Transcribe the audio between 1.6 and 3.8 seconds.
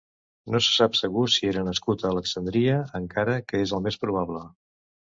nascut a Alexandria encara que és